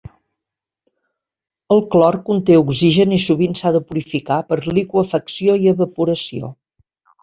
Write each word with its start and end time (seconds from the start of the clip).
El 1.75 1.83
clor 1.97 2.17
conté 2.31 2.57
oxigen 2.63 3.15
i 3.19 3.21
sovint 3.27 3.55
s'ha 3.63 3.75
de 3.79 3.85
purificar 3.93 4.43
per 4.51 4.63
liqüefacció 4.75 5.63
i 5.65 5.75
evaporació. 5.79 6.57